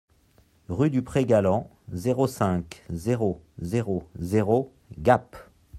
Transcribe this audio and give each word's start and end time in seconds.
Rue 0.67 0.89
du 0.89 1.03
Pré 1.03 1.27
Galland, 1.27 1.69
zéro 1.93 2.25
cinq, 2.25 2.81
zéro 2.89 3.39
zéro 3.61 4.07
zéro 4.17 4.71
Gap 4.97 5.37